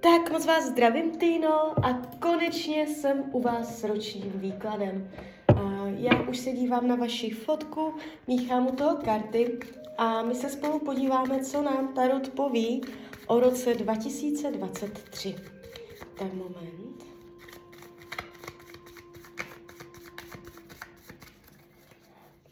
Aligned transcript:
Tak 0.00 0.30
moc 0.32 0.46
vás 0.46 0.64
zdravím, 0.64 1.18
Týno, 1.18 1.86
a 1.86 2.02
konečně 2.18 2.86
jsem 2.86 3.24
u 3.32 3.42
vás 3.42 3.80
s 3.80 3.84
ročním 3.84 4.32
výkladem. 4.34 5.10
Já 5.96 6.22
už 6.28 6.38
se 6.38 6.52
dívám 6.52 6.88
na 6.88 6.94
vaši 6.94 7.30
fotku, 7.30 7.94
míchám 8.26 8.66
u 8.66 8.72
toho 8.72 8.96
karty 8.96 9.58
a 9.98 10.22
my 10.22 10.34
se 10.34 10.48
spolu 10.48 10.78
podíváme, 10.78 11.44
co 11.44 11.62
nám 11.62 11.94
Tarot 11.94 12.28
poví 12.28 12.80
o 13.26 13.40
roce 13.40 13.74
2023. 13.74 15.36
Tak 16.18 16.32
moment. 16.32 17.04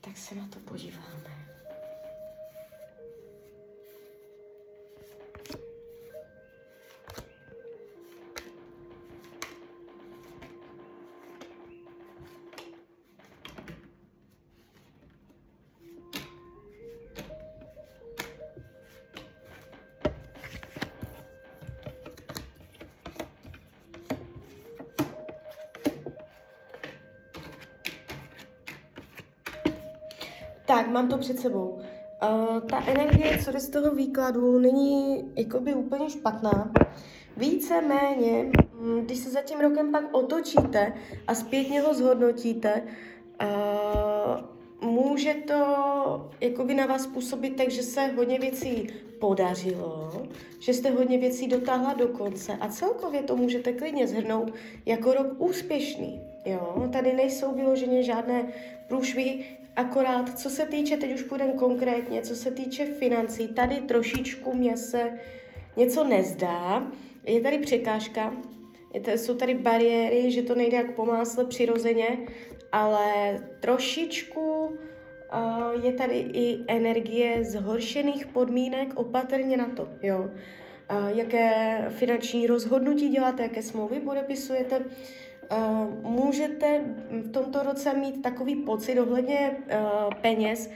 Tak 0.00 0.16
se 0.16 0.34
na 0.34 0.48
to 0.48 0.58
podíváme. 0.58 1.53
Mám 30.94 31.08
to 31.08 31.18
před 31.18 31.38
sebou. 31.40 31.78
Uh, 32.22 32.60
ta 32.70 32.84
energie, 32.86 33.38
co 33.44 33.52
jde 33.52 33.60
z 33.60 33.68
toho 33.68 33.94
výkladu, 33.94 34.58
není 34.58 35.24
jakoby 35.36 35.74
úplně 35.74 36.10
špatná. 36.10 36.72
Více-méně, 37.36 38.52
mm, 38.80 39.00
když 39.00 39.18
se 39.18 39.30
za 39.30 39.42
tím 39.42 39.60
rokem 39.60 39.92
pak 39.92 40.04
otočíte 40.14 40.92
a 41.26 41.34
zpětně 41.34 41.80
ho 41.80 41.94
zhodnotíte, 41.94 42.82
uh, 43.42 44.90
může 44.90 45.34
to 45.34 46.30
jakoby 46.40 46.74
na 46.74 46.86
vás 46.86 47.06
působit 47.06 47.56
tak, 47.56 47.70
že 47.70 47.82
se 47.82 48.06
hodně 48.06 48.38
věcí 48.38 48.86
podařilo, 49.20 50.12
že 50.58 50.74
jste 50.74 50.90
hodně 50.90 51.18
věcí 51.18 51.48
dotáhla 51.48 51.94
do 51.94 52.08
konce 52.08 52.52
a 52.60 52.68
celkově 52.68 53.22
to 53.22 53.36
můžete 53.36 53.72
klidně 53.72 54.06
zhrnout 54.06 54.54
jako 54.86 55.14
rok 55.14 55.26
úspěšný. 55.38 56.20
Jo? 56.44 56.88
Tady 56.92 57.12
nejsou 57.12 57.54
vyloženě 57.54 58.02
žádné 58.02 58.52
průšvihy, 58.88 59.44
Akorát, 59.76 60.38
co 60.38 60.50
se 60.50 60.66
týče, 60.66 60.96
teď 60.96 61.14
už 61.14 61.22
půjdem 61.22 61.52
konkrétně, 61.52 62.22
co 62.22 62.36
se 62.36 62.50
týče 62.50 62.86
financí, 62.86 63.48
tady 63.48 63.76
trošičku 63.76 64.54
mě 64.54 64.76
se 64.76 65.18
něco 65.76 66.04
nezdá. 66.04 66.86
Je 67.26 67.40
tady 67.40 67.58
překážka, 67.58 68.34
je 68.94 69.00
to, 69.00 69.10
jsou 69.10 69.34
tady 69.34 69.54
bariéry, 69.54 70.30
že 70.30 70.42
to 70.42 70.54
nejde 70.54 70.76
jak 70.76 70.94
po 70.94 71.04
másle 71.04 71.44
přirozeně, 71.44 72.18
ale 72.72 73.38
trošičku 73.60 74.40
uh, 74.40 75.84
je 75.84 75.92
tady 75.92 76.14
i 76.18 76.58
energie 76.68 77.44
zhoršených 77.44 78.26
podmínek, 78.26 78.88
opatrně 78.94 79.56
na 79.56 79.68
to, 79.68 79.88
jo. 80.02 80.30
Uh, 80.90 81.18
jaké 81.18 81.84
finanční 81.88 82.46
rozhodnutí 82.46 83.08
děláte, 83.08 83.42
jaké 83.42 83.62
smlouvy 83.62 84.00
podepisujete, 84.00 84.84
můžete 86.02 86.80
v 87.10 87.30
tomto 87.30 87.62
roce 87.62 87.94
mít 87.94 88.22
takový 88.22 88.56
pocit 88.56 89.00
ohledně 89.00 89.50
uh, 89.50 90.14
peněz, 90.20 90.70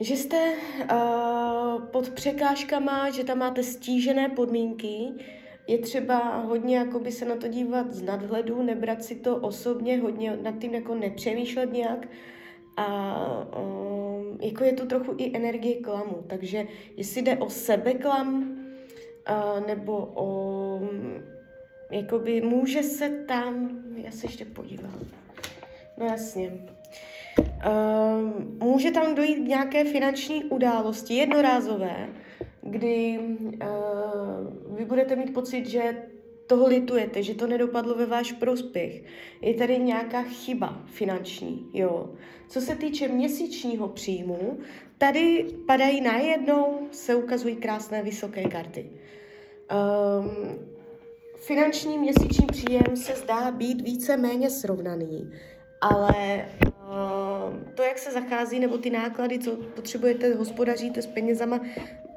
že 0.00 0.16
jste 0.16 0.52
uh, 0.52 1.82
pod 1.82 2.10
překážkama, 2.10 3.10
že 3.10 3.24
tam 3.24 3.38
máte 3.38 3.62
stížené 3.62 4.28
podmínky, 4.28 5.12
je 5.66 5.78
třeba 5.78 6.36
hodně 6.36 6.76
jakoby 6.76 7.12
se 7.12 7.24
na 7.24 7.36
to 7.36 7.48
dívat 7.48 7.92
z 7.92 8.02
nadhledu, 8.02 8.62
nebrat 8.62 9.04
si 9.04 9.14
to 9.14 9.36
osobně, 9.36 9.98
hodně 9.98 10.38
nad 10.42 10.58
tím 10.58 10.74
jako 10.74 10.94
nepřemýšlet 10.94 11.72
nějak. 11.72 12.08
A 12.76 13.16
um, 13.58 14.38
jako 14.40 14.64
je 14.64 14.72
tu 14.72 14.86
trochu 14.86 15.14
i 15.16 15.36
energie 15.36 15.80
klamu, 15.80 16.24
takže 16.26 16.66
jestli 16.96 17.22
jde 17.22 17.36
o 17.36 17.50
sebeklam 17.50 18.42
uh, 19.30 19.66
nebo 19.66 20.12
o 20.14 20.80
jakoby 21.90 22.40
může 22.40 22.82
se 22.82 23.10
tam, 23.10 23.70
já 23.96 24.10
se 24.10 24.26
ještě 24.26 24.44
podívám, 24.44 25.00
no 25.98 26.06
jasně, 26.06 26.52
uh, 27.38 28.68
může 28.68 28.90
tam 28.90 29.14
dojít 29.14 29.44
k 29.44 29.48
nějaké 29.48 29.84
finanční 29.84 30.44
události, 30.44 31.14
jednorázové, 31.14 32.08
kdy 32.62 33.18
uh, 33.18 34.76
vy 34.76 34.84
budete 34.84 35.16
mít 35.16 35.34
pocit, 35.34 35.66
že 35.66 35.96
toho 36.46 36.66
litujete, 36.66 37.22
že 37.22 37.34
to 37.34 37.46
nedopadlo 37.46 37.94
ve 37.94 38.06
váš 38.06 38.32
prospěch. 38.32 39.02
Je 39.40 39.54
tady 39.54 39.78
nějaká 39.78 40.22
chyba 40.22 40.82
finanční, 40.86 41.70
jo. 41.72 42.10
Co 42.48 42.60
se 42.60 42.76
týče 42.76 43.08
měsíčního 43.08 43.88
příjmu, 43.88 44.58
tady 44.98 45.46
padají 45.66 46.00
najednou, 46.00 46.88
se 46.90 47.14
ukazují 47.14 47.56
krásné 47.56 48.02
vysoké 48.02 48.44
karty. 48.44 48.90
Um, 49.70 50.73
finanční 51.46 51.98
měsíční 51.98 52.46
příjem 52.46 52.96
se 52.96 53.14
zdá 53.14 53.50
být 53.50 53.80
více 53.80 54.16
méně 54.16 54.50
srovnaný, 54.50 55.32
ale 55.80 56.48
uh, 56.66 57.72
to, 57.74 57.82
jak 57.82 57.98
se 57.98 58.12
zachází, 58.12 58.60
nebo 58.60 58.78
ty 58.78 58.90
náklady, 58.90 59.38
co 59.38 59.56
potřebujete, 59.56 60.34
hospodaříte 60.34 61.02
s 61.02 61.06
penězama, 61.06 61.60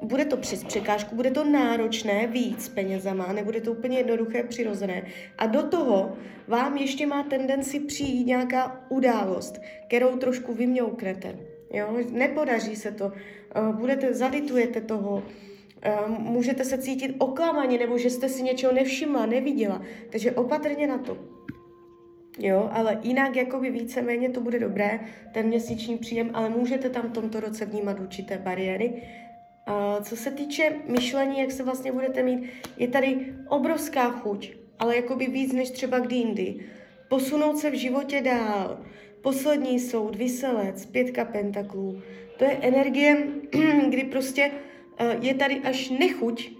bude 0.02 0.24
to 0.24 0.36
přes 0.36 0.64
překážku, 0.64 1.16
bude 1.16 1.30
to 1.30 1.44
náročné 1.44 2.26
víc 2.26 2.68
penězama, 2.68 3.32
nebude 3.32 3.60
to 3.60 3.72
úplně 3.72 3.98
jednoduché, 3.98 4.42
přirozené. 4.42 5.06
A 5.38 5.46
do 5.46 5.62
toho 5.62 6.16
vám 6.46 6.76
ještě 6.76 7.06
má 7.06 7.22
tendenci 7.22 7.80
přijít 7.80 8.24
nějaká 8.24 8.86
událost, 8.88 9.60
kterou 9.86 10.16
trošku 10.16 10.54
vymňouknete. 10.54 11.36
Jo? 11.72 11.96
Nepodaří 12.10 12.76
se 12.76 12.92
to, 12.92 13.06
uh, 13.06 13.76
budete, 13.76 14.14
zalitujete 14.14 14.80
toho, 14.80 15.22
Ehm, 15.22 15.57
můžete 16.08 16.64
se 16.64 16.78
cítit 16.78 17.14
oklamaně, 17.18 17.78
nebo 17.78 17.98
že 17.98 18.10
jste 18.10 18.28
si 18.28 18.42
něčeho 18.42 18.72
nevšimla, 18.72 19.26
neviděla. 19.26 19.82
Takže 20.10 20.32
opatrně 20.32 20.86
na 20.86 20.98
to. 20.98 21.18
Jo, 22.38 22.70
ale 22.72 22.98
jinak 23.02 23.36
jakoby 23.36 23.70
víceméně 23.70 24.30
to 24.30 24.40
bude 24.40 24.58
dobré, 24.58 25.00
ten 25.34 25.46
měsíční 25.46 25.98
příjem, 25.98 26.30
ale 26.34 26.48
můžete 26.48 26.90
tam 26.90 27.08
v 27.08 27.12
tomto 27.12 27.40
roce 27.40 27.64
vnímat 27.64 28.00
určité 28.00 28.38
bariéry. 28.38 29.02
Uh, 29.68 30.04
co 30.04 30.16
se 30.16 30.30
týče 30.30 30.72
myšlení, 30.86 31.40
jak 31.40 31.52
se 31.52 31.62
vlastně 31.62 31.92
budete 31.92 32.22
mít, 32.22 32.50
je 32.76 32.88
tady 32.88 33.34
obrovská 33.48 34.10
chuť, 34.10 34.52
ale 34.78 34.96
jakoby 34.96 35.26
víc 35.26 35.52
než 35.52 35.70
třeba 35.70 35.98
kdy 35.98 36.16
jindy. 36.16 36.54
Posunout 37.08 37.58
se 37.58 37.70
v 37.70 37.74
životě 37.74 38.20
dál. 38.20 38.80
Poslední 39.22 39.80
soud, 39.80 40.16
vyselec, 40.16 40.86
pětka 40.86 41.24
pentaklů. 41.24 42.02
To 42.38 42.44
je 42.44 42.58
energie, 42.62 43.26
kdy 43.88 44.04
prostě 44.04 44.50
Eh, 44.50 44.77
je 45.20 45.34
tady 45.34 45.60
až 45.60 45.90
nechuť 45.90 46.50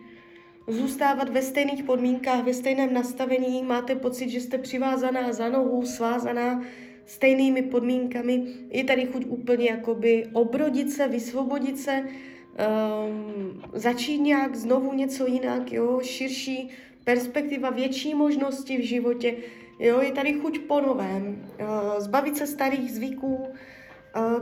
zůstávat 0.68 1.28
ve 1.28 1.42
stejných 1.42 1.82
podmínkách, 1.84 2.44
ve 2.44 2.54
stejném 2.54 2.94
nastavení, 2.94 3.62
máte 3.62 3.94
pocit, 3.94 4.28
že 4.28 4.40
jste 4.40 4.58
přivázaná 4.58 5.32
za 5.32 5.48
nohu, 5.48 5.86
svázaná 5.86 6.62
stejnými 7.06 7.62
podmínkami, 7.62 8.46
je 8.70 8.84
tady 8.84 9.06
chuť 9.06 9.24
úplně 9.26 9.70
jakoby 9.70 10.26
obrodit 10.32 10.90
se, 10.90 11.08
vysvobodit 11.08 11.78
se, 11.78 12.02
um, 12.02 13.62
začít 13.72 14.18
nějak 14.18 14.56
znovu 14.56 14.92
něco 14.92 15.26
jinak, 15.26 15.72
jo, 15.72 16.00
širší 16.02 16.68
perspektiva, 17.04 17.70
větší 17.70 18.14
možnosti 18.14 18.78
v 18.78 18.86
životě, 18.86 19.36
jo, 19.78 20.00
je 20.00 20.12
tady 20.12 20.32
chuť 20.32 20.58
po 20.58 20.80
novém, 20.80 21.46
uh, 21.60 22.00
zbavit 22.00 22.36
se 22.36 22.46
starých 22.46 22.92
zvyků, 22.92 23.48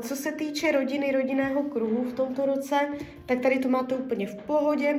co 0.00 0.16
se 0.16 0.32
týče 0.32 0.72
rodiny, 0.72 1.12
rodinného 1.12 1.62
kruhu 1.62 2.02
v 2.02 2.12
tomto 2.12 2.46
roce, 2.46 2.76
tak 3.26 3.40
tady 3.40 3.58
to 3.58 3.68
máte 3.68 3.94
úplně 3.94 4.26
v 4.26 4.36
pohodě. 4.36 4.98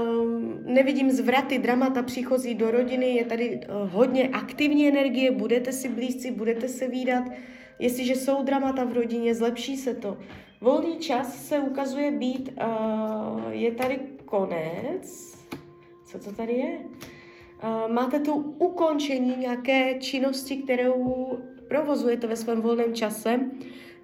Um, 0.00 0.58
nevidím 0.64 1.10
zvraty, 1.10 1.58
dramata 1.58 2.02
příchozí 2.02 2.54
do 2.54 2.70
rodiny, 2.70 3.14
je 3.14 3.24
tady 3.24 3.60
uh, 3.60 3.90
hodně 3.90 4.28
aktivní 4.28 4.88
energie, 4.88 5.30
budete 5.30 5.72
si 5.72 5.88
blízci, 5.88 6.30
budete 6.30 6.68
se 6.68 6.88
výdat. 6.88 7.24
Jestliže 7.78 8.14
jsou 8.14 8.42
dramata 8.42 8.84
v 8.84 8.92
rodině, 8.92 9.34
zlepší 9.34 9.76
se 9.76 9.94
to. 9.94 10.18
Volný 10.60 10.98
čas 10.98 11.46
se 11.46 11.58
ukazuje 11.58 12.10
být, 12.10 12.54
je 13.50 13.72
tady 13.72 14.00
konec. 14.24 15.34
Co 16.04 16.18
to 16.18 16.32
tady 16.32 16.52
je? 16.52 16.78
Máte 17.88 18.20
tu 18.20 18.32
ukončení 18.58 19.36
nějaké 19.38 19.94
činnosti, 19.98 20.56
kterou 20.56 21.38
provozujete 21.72 22.26
ve 22.26 22.36
svém 22.36 22.60
volném 22.60 22.94
čase, 22.94 23.40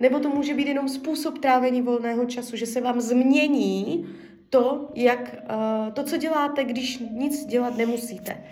nebo 0.01 0.19
to 0.19 0.29
může 0.29 0.55
být 0.55 0.69
jenom 0.69 0.89
způsob 0.89 1.39
trávení 1.39 1.83
volného 1.83 2.25
času, 2.25 2.57
že 2.57 2.67
se 2.67 2.81
vám 2.81 3.01
změní 3.01 4.09
to, 4.51 4.89
jak, 4.95 5.37
uh, 5.45 5.93
to, 5.93 6.03
co 6.03 6.17
děláte, 6.17 6.65
když 6.65 6.99
nic 7.13 7.47
dělat 7.47 7.77
nemusíte. 7.77 8.45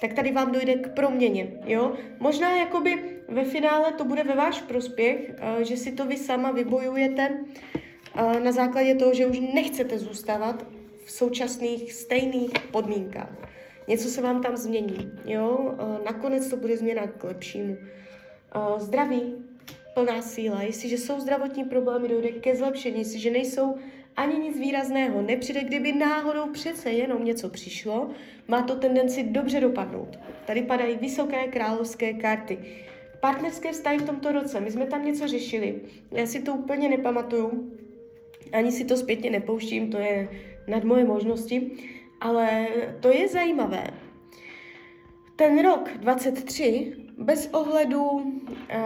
Tak 0.00 0.12
tady 0.12 0.32
vám 0.32 0.52
dojde 0.52 0.74
k 0.74 0.94
proměně, 0.94 1.52
jo? 1.66 1.92
Možná 2.20 2.56
jakoby 2.56 3.22
ve 3.28 3.44
finále 3.44 3.92
to 3.92 4.04
bude 4.04 4.24
ve 4.24 4.34
váš 4.34 4.62
prospěch, 4.62 5.18
uh, 5.18 5.62
že 5.62 5.76
si 5.76 5.92
to 5.92 6.06
vy 6.06 6.16
sama 6.16 6.50
vybojujete 6.50 7.30
uh, 7.30 8.40
na 8.40 8.52
základě 8.52 8.94
toho, 8.94 9.14
že 9.14 9.26
už 9.26 9.40
nechcete 9.54 9.98
zůstávat 9.98 10.66
v 11.04 11.10
současných 11.10 11.92
stejných 11.92 12.50
podmínkách. 12.70 13.34
Něco 13.88 14.08
se 14.08 14.22
vám 14.22 14.42
tam 14.42 14.56
změní, 14.56 15.10
jo? 15.24 15.74
Nakonec 16.04 16.48
to 16.48 16.56
bude 16.56 16.76
změna 16.76 17.06
k 17.06 17.24
lepšímu. 17.24 17.76
Zdraví, 18.76 19.34
plná 19.94 20.22
síla. 20.22 20.62
Jestliže 20.62 20.98
jsou 20.98 21.20
zdravotní 21.20 21.64
problémy, 21.64 22.08
dojde 22.08 22.28
ke 22.28 22.56
zlepšení. 22.56 22.98
Jestliže 22.98 23.30
nejsou 23.30 23.76
ani 24.16 24.38
nic 24.38 24.58
výrazného, 24.58 25.22
nepřijde, 25.22 25.64
kdyby 25.64 25.92
náhodou 25.92 26.52
přece 26.52 26.90
jenom 26.90 27.24
něco 27.24 27.48
přišlo, 27.48 28.10
má 28.48 28.62
to 28.62 28.76
tendenci 28.76 29.22
dobře 29.22 29.60
dopadnout. 29.60 30.18
Tady 30.46 30.62
padají 30.62 30.96
vysoké 30.96 31.48
královské 31.48 32.12
karty. 32.12 32.58
Partnerské 33.20 33.72
vztahy 33.72 33.98
v 33.98 34.06
tomto 34.06 34.32
roce, 34.32 34.60
my 34.60 34.70
jsme 34.70 34.86
tam 34.86 35.04
něco 35.04 35.28
řešili, 35.28 35.80
já 36.10 36.26
si 36.26 36.42
to 36.42 36.54
úplně 36.54 36.88
nepamatuju, 36.88 37.72
ani 38.52 38.72
si 38.72 38.84
to 38.84 38.96
zpětně 38.96 39.30
nepouštím, 39.30 39.90
to 39.90 39.98
je 39.98 40.28
nad 40.68 40.84
moje 40.84 41.04
možnosti, 41.04 41.70
ale 42.20 42.68
to 43.00 43.08
je 43.08 43.28
zajímavé. 43.28 43.84
Ten 45.40 45.62
rok 45.62 45.90
23 45.96 46.92
bez 47.18 47.48
ohledu 47.52 48.32
e, 48.68 48.78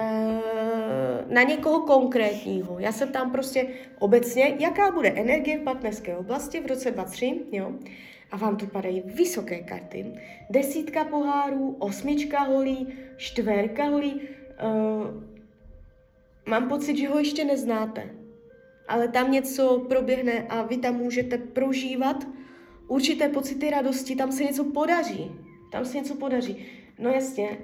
na 1.28 1.42
někoho 1.42 1.80
konkrétního. 1.80 2.78
Já 2.78 2.92
jsem 2.92 3.08
tam 3.08 3.30
prostě 3.30 3.66
obecně, 3.98 4.56
jaká 4.58 4.90
bude 4.90 5.08
energie 5.08 5.58
v 5.58 5.62
partnerské 5.62 6.16
oblasti 6.16 6.60
v 6.60 6.66
roce 6.66 6.90
23, 6.90 7.40
jo? 7.52 7.72
A 8.30 8.36
vám 8.36 8.56
tu 8.56 8.66
padají 8.66 9.02
vysoké 9.06 9.58
karty. 9.58 10.06
Desítka 10.50 11.04
pohárů, 11.04 11.76
osmička 11.78 12.40
holí, 12.40 12.94
čtverka 13.16 13.84
holí. 13.84 14.20
E, 14.20 14.20
mám 16.50 16.68
pocit, 16.68 16.96
že 16.96 17.08
ho 17.08 17.18
ještě 17.18 17.44
neznáte. 17.44 18.10
Ale 18.88 19.08
tam 19.08 19.32
něco 19.32 19.84
proběhne 19.88 20.46
a 20.48 20.62
vy 20.62 20.76
tam 20.76 20.94
můžete 20.94 21.38
prožívat 21.38 22.26
určité 22.88 23.28
pocity 23.28 23.70
radosti, 23.70 24.16
tam 24.16 24.32
se 24.32 24.44
něco 24.44 24.64
podaří. 24.64 25.43
Tam 25.74 25.84
se 25.84 25.98
něco 25.98 26.14
podaří. 26.14 26.66
No 26.98 27.10
jasně, 27.10 27.58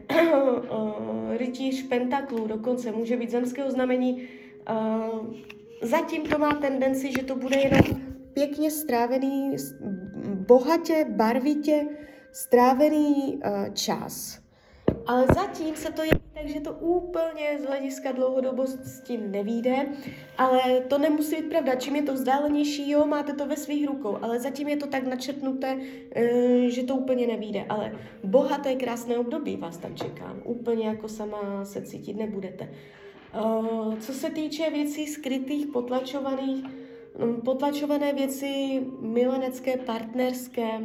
rytíř 1.37 1.89
pentaklů 1.89 2.47
dokonce 2.47 2.93
může 2.93 3.17
být 3.17 3.31
zemského 3.31 3.71
znamení. 3.71 4.29
Zatím 5.83 6.23
to 6.23 6.39
má 6.39 6.55
tendenci, 6.55 7.13
že 7.13 7.23
to 7.25 7.37
bude 7.37 7.57
jenom 7.57 8.01
pěkně 8.33 8.71
strávený, 8.71 9.57
bohatě, 10.49 11.07
barvitě 11.09 11.89
strávený 12.33 13.41
čas. 13.75 14.40
Ale 15.11 15.27
zatím 15.35 15.77
se 15.77 15.93
to 15.93 16.03
jeví 16.03 16.21
tak, 16.35 16.49
že 16.49 16.61
to 16.61 16.73
úplně 16.73 17.59
z 17.63 17.65
hlediska 17.65 18.13
dlouhodobosti 18.13 19.19
nevíde, 19.19 19.87
ale 20.39 20.81
to 20.89 20.99
nemusí 20.99 21.37
být 21.37 21.49
pravda. 21.49 21.75
Čím 21.75 21.97
je 21.97 22.03
to 22.03 22.15
vzdálenější, 22.15 22.91
jo, 22.91 23.07
máte 23.07 23.33
to 23.33 23.47
ve 23.47 23.57
svých 23.57 23.87
rukou, 23.87 24.19
ale 24.23 24.41
zatím 24.41 24.69
je 24.69 24.77
to 24.77 24.87
tak 24.87 25.07
načrtnuté, 25.07 25.79
eh, 26.15 26.71
že 26.71 26.83
to 26.83 26.95
úplně 26.95 27.27
nevíde. 27.27 27.65
Ale 27.69 27.93
bohaté, 28.25 28.75
krásné 28.75 29.19
období 29.19 29.57
vás 29.57 29.77
tam 29.77 29.95
čeká. 29.95 30.37
Úplně 30.45 30.87
jako 30.87 31.09
sama 31.09 31.65
se 31.65 31.83
cítit 31.83 32.17
nebudete. 32.17 32.69
Eh, 33.35 33.97
co 34.01 34.13
se 34.13 34.31
týče 34.31 34.71
věcí 34.71 35.07
skrytých, 35.07 35.67
potlačovaných, 35.67 36.65
hm, 37.19 37.41
potlačované 37.45 38.13
věci 38.13 38.81
milenecké, 39.01 39.77
partnerské, 39.77 40.81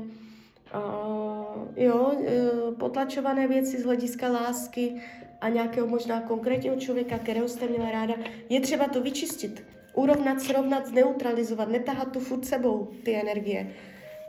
jo, 1.75 2.11
uh, 2.15 2.75
potlačované 2.75 3.47
věci 3.47 3.81
z 3.81 3.85
hlediska 3.85 4.27
lásky 4.27 4.95
a 5.41 5.49
nějakého 5.49 5.87
možná 5.87 6.21
konkrétního 6.21 6.75
člověka, 6.75 7.17
kterého 7.17 7.47
jste 7.47 7.67
měla 7.67 7.91
ráda, 7.91 8.13
je 8.49 8.61
třeba 8.61 8.87
to 8.87 9.01
vyčistit, 9.01 9.63
urovnat, 9.93 10.41
srovnat, 10.41 10.87
zneutralizovat, 10.87 11.69
netahat 11.69 12.11
tu 12.11 12.19
furt 12.19 12.45
sebou 12.45 12.91
ty 13.03 13.15
energie. 13.15 13.71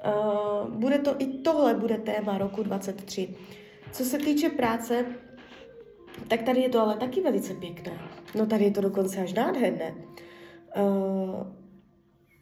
Uh, 0.07 0.71
bude 0.71 0.99
to, 0.99 1.15
i 1.19 1.27
tohle 1.27 1.75
bude 1.75 1.99
téma 1.99 2.39
roku 2.39 2.63
23. 2.63 3.29
Co 3.93 4.05
se 4.05 4.19
týče 4.19 4.49
práce, 4.49 5.07
tak 6.29 6.43
tady 6.43 6.61
je 6.61 6.69
to 6.69 6.81
ale 6.81 6.97
taky 6.97 7.21
velice 7.21 7.55
pěkné. 7.55 7.99
No 8.35 8.47
tady 8.47 8.65
je 8.65 8.71
to 8.71 8.81
dokonce 8.81 9.21
až 9.21 9.33
nádherné. 9.33 9.95
Uh, 10.77 11.66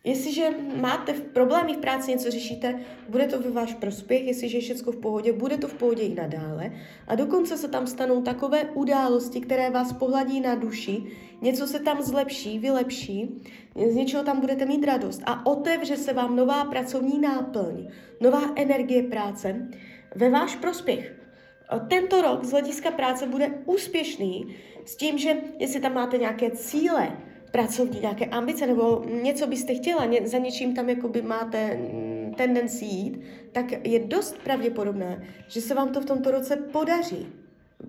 Jestliže 0.07 0.51
máte 0.81 1.13
v 1.13 1.21
problémy 1.21 1.75
v 1.75 1.79
práci, 1.79 2.11
něco 2.11 2.31
řešíte, 2.31 2.81
bude 3.09 3.27
to 3.27 3.41
ve 3.41 3.51
váš 3.51 3.75
prospěch, 3.75 4.27
jestliže 4.27 4.57
je 4.57 4.63
všechno 4.63 4.93
v 4.93 4.97
pohodě, 4.97 5.33
bude 5.33 5.57
to 5.57 5.69
v 5.69 5.75
pohodě 5.75 6.03
i 6.03 6.15
nadále. 6.15 6.73
A 7.07 7.15
dokonce 7.15 7.57
se 7.57 7.69
tam 7.69 7.87
stanou 7.87 8.23
takové 8.23 8.65
události, 8.65 9.41
které 9.41 9.71
vás 9.71 9.93
pohladí 9.93 10.41
na 10.41 10.55
duši, 10.55 11.03
něco 11.43 11.67
se 11.67 11.79
tam 11.79 12.03
zlepší, 12.03 12.59
vylepší, 12.59 13.43
z 13.91 13.95
něčeho 13.95 14.25
tam 14.25 14.41
budete 14.41 14.67
mít 14.67 14.85
radost 14.85 15.23
a 15.27 15.47
otevře 15.47 15.97
se 15.97 16.13
vám 16.13 16.37
nová 16.37 16.65
pracovní 16.65 17.21
náplň, 17.21 17.89
nová 18.21 18.43
energie 18.57 19.03
práce 19.03 19.69
ve 20.15 20.31
váš 20.31 20.57
prospěch. 20.57 21.15
Tento 21.89 22.23
rok 22.23 22.45
z 22.45 22.51
hlediska 22.51 22.91
práce 22.91 23.27
bude 23.27 23.51
úspěšný 23.65 24.57
s 24.85 24.97
tím, 24.97 25.19
že 25.19 25.37
jestli 25.59 25.81
tam 25.81 25.95
máte 25.95 26.19
nějaké 26.19 26.51
cíle, 26.51 27.17
pracovní 27.55 28.01
nějaké 28.01 28.27
ambice 28.27 28.67
nebo 28.67 29.05
něco 29.23 29.47
byste 29.47 29.75
chtěla, 29.75 30.05
ně, 30.05 30.21
za 30.25 30.39
něčím 30.39 30.75
tam 30.75 30.89
jakoby 30.89 31.23
máte 31.23 31.77
mm, 31.77 32.35
tendenci 32.37 32.85
jít, 32.85 33.21
tak 33.53 33.87
je 33.87 33.99
dost 33.99 34.39
pravděpodobné, 34.45 35.25
že 35.49 35.61
se 35.61 35.75
vám 35.75 35.89
to 35.89 36.01
v 36.01 36.05
tomto 36.05 36.31
roce 36.31 36.57
podaří. 36.57 37.27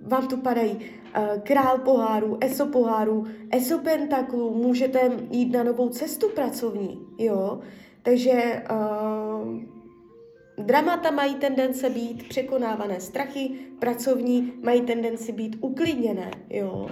Vám 0.02 0.28
tu 0.28 0.38
padají 0.38 0.72
uh, 0.72 1.42
král 1.44 1.78
pohárů, 1.78 2.38
eso 2.42 2.66
pohárů, 2.66 3.26
eso 3.52 3.80
pentaklů, 3.80 4.56
můžete 4.56 5.12
jít 5.32 5.52
na 5.52 5.64
novou 5.64 5.90
cestu 5.90 6.30
pracovní, 6.30 7.00
jo. 7.18 7.60
Takže 8.02 8.64
uh, 8.72 10.66
Dramata 10.66 11.12
mají 11.12 11.36
tendence 11.36 11.90
být 11.90 12.30
překonávané, 12.30 13.00
strachy 13.00 13.50
pracovní 13.80 14.54
mají 14.64 14.82
tendenci 14.82 15.32
být 15.32 15.58
uklidněné, 15.62 16.32
jo. 16.50 16.90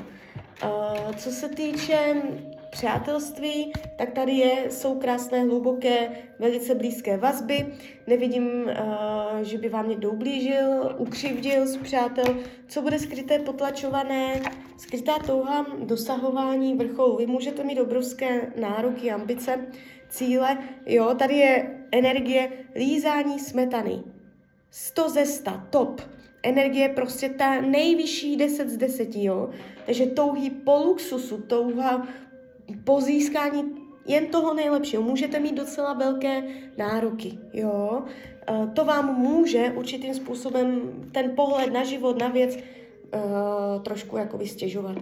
Uh, 0.64 1.16
co 1.16 1.32
se 1.32 1.50
týče 1.50 2.16
přátelství, 2.74 3.74
tak 3.98 4.12
tady 4.12 4.32
je, 4.32 4.72
jsou 4.72 5.00
krásné, 5.00 5.44
hluboké, 5.44 6.10
velice 6.40 6.76
blízké 6.76 7.18
vazby. 7.18 7.66
Nevidím, 8.08 8.46
uh, 8.46 9.40
že 9.42 9.58
by 9.58 9.70
vám 9.70 9.90
někdo 9.90 10.12
ublížil, 10.12 10.96
ukřivdil 10.98 11.68
z 11.68 11.78
přátel. 11.78 12.38
Co 12.68 12.82
bude 12.82 13.00
skryté, 13.00 13.40
potlačované, 13.40 14.42
skrytá 14.78 15.20
touha, 15.26 15.66
dosahování 15.80 16.76
vrcholu. 16.76 17.18
Vy 17.18 17.26
můžete 17.26 17.64
mít 17.64 17.80
obrovské 17.80 18.52
nároky, 18.62 19.12
ambice, 19.12 19.68
cíle. 20.10 20.58
Jo, 20.86 21.16
tady 21.20 21.36
je 21.36 21.80
energie 21.92 22.52
lízání 22.76 23.40
smetany. 23.40 24.04
100 24.72 25.10
ze 25.10 25.26
100, 25.26 25.52
top. 25.70 26.02
Energie 26.44 26.90
prostě 26.90 27.30
ta 27.30 27.62
nejvyšší 27.62 28.38
10 28.38 28.70
z 28.70 28.78
10, 28.78 29.10
jo. 29.16 29.50
Takže 29.86 30.06
touhy 30.06 30.50
po 30.50 30.78
luxusu, 30.78 31.38
touha 31.38 32.08
po 32.84 33.02
získání 33.02 33.64
jen 34.08 34.28
toho 34.28 34.54
nejlepšího. 34.54 35.04
Můžete 35.04 35.40
mít 35.40 35.56
docela 35.56 35.94
velké 35.94 36.44
nároky, 36.78 37.38
jo. 37.54 38.02
E, 38.50 38.68
to 38.68 38.86
vám 38.86 39.16
může 39.18 39.74
určitým 39.76 40.14
způsobem 40.14 40.82
ten 41.12 41.36
pohled 41.36 41.74
na 41.74 41.84
život, 41.84 42.20
na 42.20 42.28
věc 42.28 42.58
uh, 43.14 43.84
trošku 43.84 44.18
jako 44.18 44.38
vystěžovat. 44.38 44.98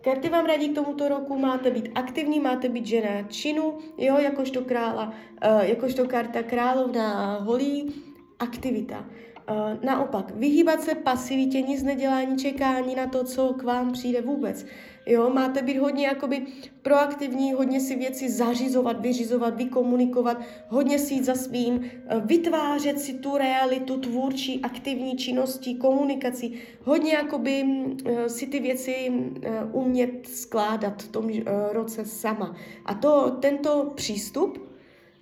Karty 0.00 0.28
vám 0.28 0.46
radí 0.46 0.68
k 0.68 0.74
tomuto 0.74 1.08
roku, 1.08 1.38
máte 1.38 1.70
být 1.70 1.90
aktivní, 1.94 2.40
máte 2.40 2.68
být 2.68 2.86
žena 2.86 3.22
činu, 3.22 3.78
jo, 3.98 4.18
jakožto 4.18 4.62
krála, 4.62 5.06
uh, 5.06 5.60
jakožto 5.60 6.08
karta 6.08 6.42
královna 6.42 7.38
holí, 7.38 7.94
aktivita. 8.38 9.04
Uh, 9.50 9.84
naopak, 9.84 10.30
vyhýbat 10.34 10.82
se 10.82 10.94
pasivitě, 10.94 11.60
nic 11.60 11.82
nedělání, 11.82 12.38
čekání 12.38 12.94
na 12.94 13.06
to, 13.06 13.24
co 13.24 13.54
k 13.54 13.62
vám 13.62 13.92
přijde 13.92 14.20
vůbec. 14.20 14.66
Jo, 15.06 15.30
máte 15.30 15.62
být 15.62 15.78
hodně 15.78 16.06
jakoby 16.06 16.46
proaktivní, 16.82 17.52
hodně 17.52 17.80
si 17.80 17.96
věci 17.96 18.30
zařizovat, 18.30 19.00
vyřizovat, 19.00 19.56
vykomunikovat, 19.56 20.40
hodně 20.68 20.98
si 20.98 21.14
jít 21.14 21.24
za 21.24 21.34
svým, 21.34 21.80
eh, 21.84 22.20
vytvářet 22.24 23.00
si 23.00 23.14
tu 23.14 23.36
realitu 23.36 24.00
tvůrčí, 24.00 24.60
aktivní 24.62 25.16
činnosti, 25.16 25.74
komunikací, 25.74 26.54
hodně 26.82 27.12
jakoby 27.12 27.64
eh, 28.04 28.28
si 28.28 28.46
ty 28.46 28.60
věci 28.60 29.12
eh, 29.42 29.64
umět 29.72 30.28
skládat 30.28 31.02
v 31.02 31.08
tom 31.08 31.30
roce 31.72 32.04
sama. 32.04 32.56
A 32.84 32.94
to, 32.94 33.36
tento 33.40 33.92
přístup 33.94 34.70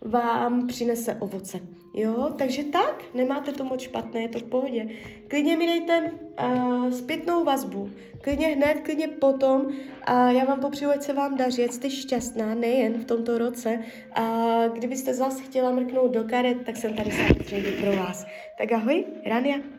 vám 0.00 0.66
přinese 0.66 1.14
ovoce. 1.14 1.75
Jo, 1.96 2.32
takže 2.38 2.64
tak, 2.64 3.04
nemáte 3.14 3.52
to 3.52 3.64
moc 3.64 3.80
špatné, 3.80 4.22
je 4.22 4.28
to 4.28 4.38
v 4.38 4.42
pohodě. 4.42 4.88
Klidně 5.28 5.56
mi 5.56 5.66
dejte 5.66 6.12
uh, 6.42 6.90
zpětnou 6.90 7.44
vazbu, 7.44 7.90
klidně 8.20 8.46
hned, 8.46 8.80
klidně 8.84 9.08
potom 9.08 9.66
a 10.02 10.30
já 10.30 10.44
vám 10.44 10.60
popřeju, 10.60 10.90
ať 10.90 11.02
se 11.02 11.12
vám 11.12 11.36
daří, 11.36 11.64
ať 11.64 11.72
jste 11.72 11.90
šťastná, 11.90 12.54
nejen 12.54 12.92
v 12.92 13.04
tomto 13.04 13.38
roce. 13.38 13.78
A 14.12 14.62
kdybyste 14.68 15.14
zase 15.14 15.42
chtěla 15.42 15.70
mrknout 15.70 16.12
do 16.12 16.24
karet, 16.24 16.66
tak 16.66 16.76
jsem 16.76 16.94
tady 16.94 17.10
samozřejmě 17.10 17.70
pro 17.70 17.96
vás. 17.96 18.26
Tak 18.58 18.72
ahoj, 18.72 19.04
Rania. 19.26 19.75